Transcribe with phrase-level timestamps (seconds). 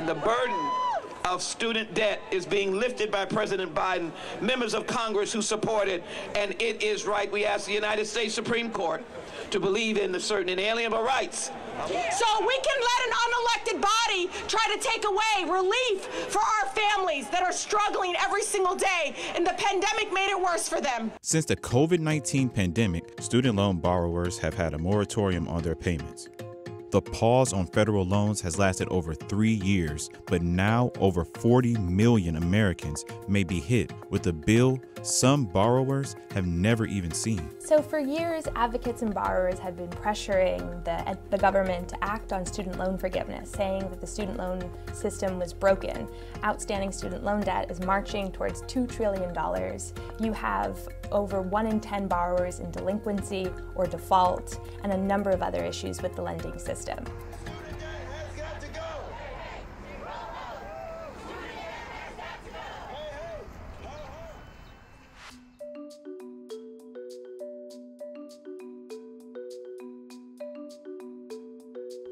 [0.00, 0.56] And the burden
[1.26, 4.10] of student debt is being lifted by President Biden,
[4.40, 6.02] members of Congress who support it,
[6.34, 7.30] and it is right.
[7.30, 9.04] We ask the United States Supreme Court
[9.50, 11.50] to believe in the certain inalienable rights
[11.86, 17.28] so we can let an unelected body try to take away relief for our families
[17.28, 21.12] that are struggling every single day, and the pandemic made it worse for them.
[21.20, 26.30] Since the COVID 19 pandemic, student loan borrowers have had a moratorium on their payments.
[26.90, 32.34] The pause on federal loans has lasted over three years, but now over 40 million
[32.34, 37.48] Americans may be hit with a bill some borrowers have never even seen.
[37.58, 42.44] So, for years, advocates and borrowers have been pressuring the, the government to act on
[42.44, 46.06] student loan forgiveness, saying that the student loan system was broken.
[46.44, 49.34] Outstanding student loan debt is marching towards $2 trillion.
[50.20, 55.42] You have over 1 in 10 borrowers in delinquency or default, and a number of
[55.42, 57.04] other issues with the lending system.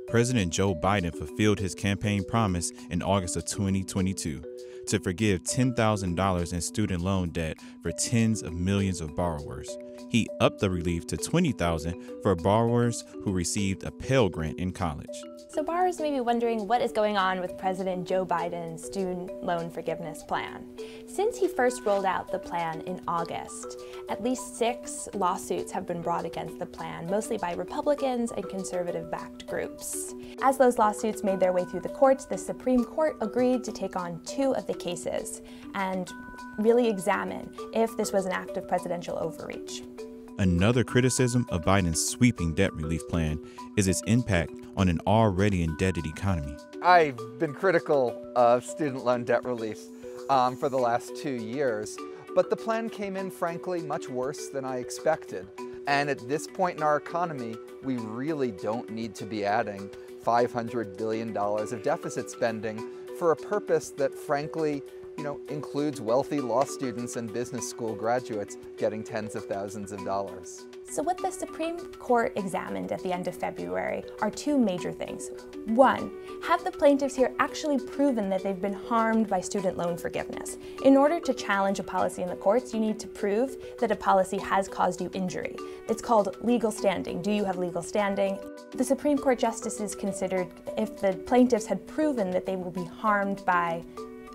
[0.09, 4.43] President Joe Biden fulfilled his campaign promise in August of 2022
[4.87, 7.59] to forgive $10,000 in student loan debt
[7.89, 9.79] for tens of millions of borrowers.
[10.11, 15.25] He upped the relief to 20,000 for borrowers who received a Pell Grant in college.
[15.49, 19.71] So borrowers may be wondering what is going on with President Joe Biden's student loan
[19.71, 20.67] forgiveness plan.
[21.07, 26.03] Since he first rolled out the plan in August, at least six lawsuits have been
[26.03, 30.15] brought against the plan, mostly by Republicans and conservative-backed groups.
[30.43, 33.97] As those lawsuits made their way through the courts, the Supreme Court agreed to take
[33.97, 35.41] on two of the cases
[35.75, 36.13] and
[36.59, 39.83] really examine if this was an act of presidential overreach.
[40.39, 43.41] Another criticism of Biden's sweeping debt relief plan
[43.77, 46.57] is its impact on an already indebted economy.
[46.83, 49.79] I've been critical of student loan debt relief
[50.29, 51.97] um, for the last two years,
[52.35, 55.47] but the plan came in, frankly, much worse than I expected.
[55.87, 59.91] And at this point in our economy, we really don't need to be adding
[60.25, 62.89] $500 billion of deficit spending
[63.19, 64.83] for a purpose that, frankly,
[65.19, 70.05] you know, includes wealthy law students and business school graduates getting tens of thousands of
[70.05, 70.65] dollars.
[70.91, 75.31] So what the Supreme Court examined at the end of February are two major things.
[75.67, 76.13] One,
[76.43, 80.57] have the plaintiffs here actually proven that they've been harmed by student loan forgiveness?
[80.85, 83.97] In order to challenge a policy in the courts, you need to prove that a
[83.97, 85.57] policy has caused you injury.
[85.89, 87.21] It's called legal standing.
[87.21, 88.39] Do you have legal standing?
[88.73, 90.47] The Supreme Court justices considered
[90.79, 93.85] if the plaintiffs had proven that they will be harmed by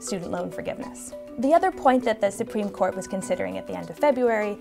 [0.03, 1.13] student loan forgiveness.
[1.39, 4.57] The other point that the Supreme Court was considering at the end of February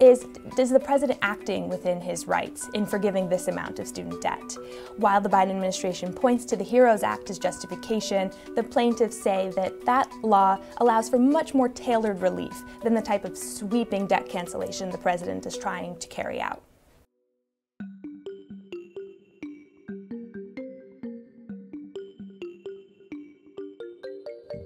[0.00, 0.26] is
[0.56, 4.56] does the president acting within his rights in forgiving this amount of student debt?
[4.96, 9.84] While the Biden administration points to the HEROES Act as justification, the plaintiffs say that
[9.84, 14.90] that law allows for much more tailored relief than the type of sweeping debt cancellation
[14.90, 16.62] the president is trying to carry out.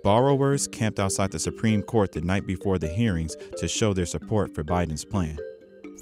[0.06, 4.54] Borrowers camped outside the Supreme Court the night before the hearings to show their support
[4.54, 5.36] for Biden's plan.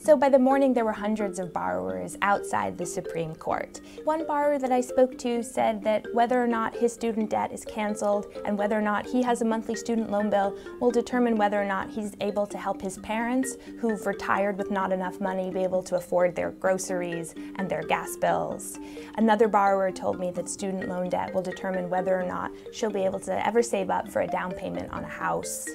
[0.05, 3.81] So by the morning, there were hundreds of borrowers outside the Supreme Court.
[4.05, 7.65] One borrower that I spoke to said that whether or not his student debt is
[7.65, 11.59] canceled and whether or not he has a monthly student loan bill will determine whether
[11.59, 15.61] or not he's able to help his parents who've retired with not enough money be
[15.61, 18.79] able to afford their groceries and their gas bills.
[19.17, 23.07] Another borrower told me that student loan debt will determine whether or not she'll be
[23.07, 25.67] able to ever save up for a down payment on a house.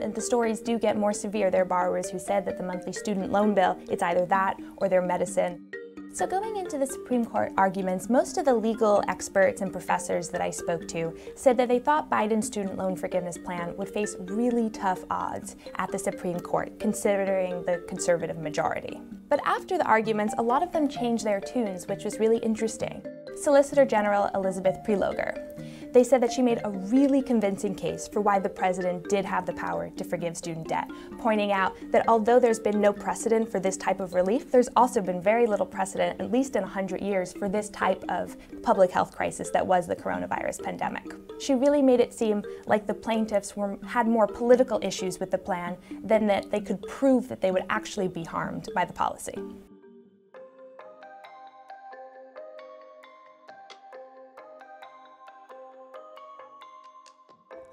[0.00, 1.50] And the stories do get more severe.
[1.50, 4.88] There are borrowers who said that the monthly student loan bill, it's either that or
[4.88, 5.68] their medicine.
[6.12, 10.40] So going into the Supreme Court arguments, most of the legal experts and professors that
[10.40, 14.70] I spoke to said that they thought Biden's student loan forgiveness plan would face really
[14.70, 19.00] tough odds at the Supreme Court, considering the conservative majority.
[19.28, 23.02] But after the arguments, a lot of them changed their tunes, which was really interesting.
[23.36, 25.57] Solicitor General Elizabeth Prelogar
[25.92, 29.46] they said that she made a really convincing case for why the president did have
[29.46, 30.88] the power to forgive student debt,
[31.18, 35.00] pointing out that although there's been no precedent for this type of relief, there's also
[35.00, 39.14] been very little precedent, at least in 100 years, for this type of public health
[39.14, 41.04] crisis that was the coronavirus pandemic.
[41.40, 45.38] She really made it seem like the plaintiffs were, had more political issues with the
[45.38, 49.34] plan than that they could prove that they would actually be harmed by the policy.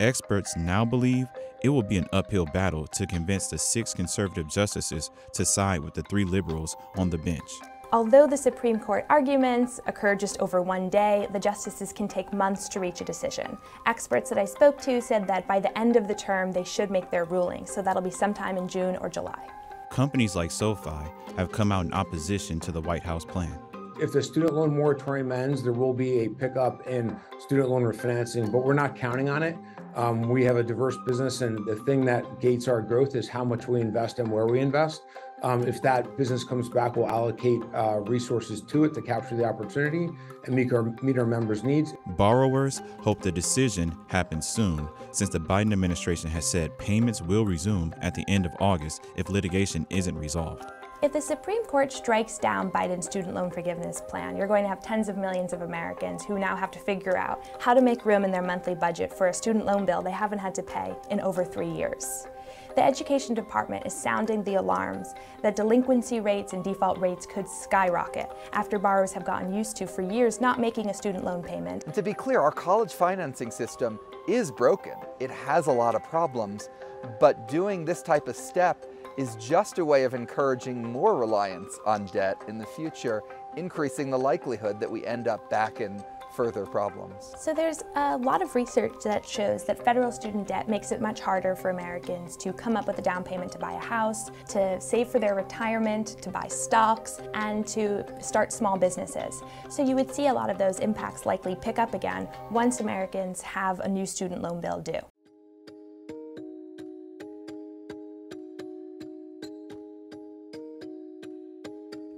[0.01, 1.27] Experts now believe
[1.63, 5.93] it will be an uphill battle to convince the six conservative justices to side with
[5.93, 7.49] the three liberals on the bench.
[7.93, 12.67] Although the Supreme Court arguments occur just over one day, the justices can take months
[12.69, 13.57] to reach a decision.
[13.85, 16.91] Experts that I spoke to said that by the end of the term, they should
[16.91, 19.47] make their ruling, so that'll be sometime in June or July.
[19.91, 23.57] Companies like SoFi have come out in opposition to the White House plan.
[23.97, 28.51] If the student loan moratorium ends, there will be a pickup in student loan refinancing,
[28.51, 29.55] but we're not counting on it.
[29.95, 33.45] Um, we have a diverse business, and the thing that gates our growth is how
[33.45, 35.03] much we invest and where we invest.
[35.41, 39.45] Um, if that business comes back, we'll allocate uh, resources to it to capture the
[39.45, 40.09] opportunity
[40.45, 41.93] and meet our, meet our members' needs.
[42.17, 47.93] Borrowers hope the decision happens soon, since the Biden administration has said payments will resume
[48.01, 50.65] at the end of August if litigation isn't resolved.
[51.01, 54.81] If the Supreme Court strikes down Biden's student loan forgiveness plan, you're going to have
[54.81, 58.23] tens of millions of Americans who now have to figure out how to make room
[58.23, 61.19] in their monthly budget for a student loan bill they haven't had to pay in
[61.19, 62.27] over three years.
[62.77, 68.31] The Education Department is sounding the alarms that delinquency rates and default rates could skyrocket
[68.53, 71.93] after borrowers have gotten used to for years not making a student loan payment.
[71.93, 73.99] To be clear, our college financing system
[74.29, 74.93] is broken.
[75.19, 76.69] It has a lot of problems,
[77.19, 78.85] but doing this type of step
[79.17, 83.23] is just a way of encouraging more reliance on debt in the future,
[83.55, 86.03] increasing the likelihood that we end up back in
[86.35, 87.33] further problems.
[87.37, 91.21] So there's a lot of research that shows that federal student debt makes it much
[91.21, 94.79] harder for Americans to come up with a down payment to buy a house, to
[94.81, 99.41] save for their retirement, to buy stocks, and to start small businesses.
[99.69, 103.41] So you would see a lot of those impacts likely pick up again once Americans
[103.41, 105.14] have a new student loan bill due.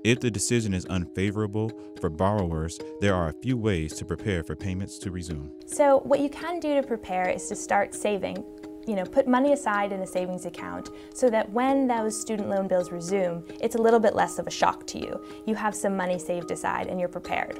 [0.07, 1.69] If the decision is unfavorable
[1.99, 5.51] for borrowers, there are a few ways to prepare for payments to resume.
[5.65, 8.37] So what you can do to prepare is to start saving.
[8.87, 12.69] You know, put money aside in a savings account so that when those student loan
[12.69, 15.21] bills resume, it's a little bit less of a shock to you.
[15.45, 17.59] You have some money saved aside and you're prepared.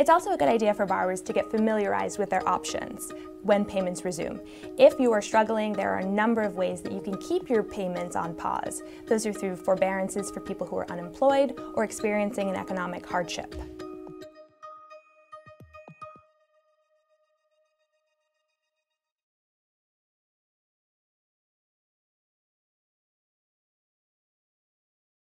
[0.00, 3.12] It's also a good idea for borrowers to get familiarized with their options
[3.42, 4.40] when payments resume.
[4.78, 7.62] If you are struggling, there are a number of ways that you can keep your
[7.62, 8.82] payments on pause.
[9.08, 13.54] Those are through forbearances for people who are unemployed or experiencing an economic hardship.